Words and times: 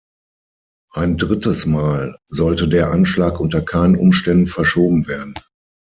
Ein 0.95 1.17
drittes 1.17 1.67
Mal 1.67 2.17
sollte 2.25 2.67
der 2.67 2.89
Anschlag 2.89 3.39
unter 3.39 3.61
keinen 3.61 3.95
Umständen 3.95 4.47
verschoben 4.47 5.05
werden. 5.05 5.35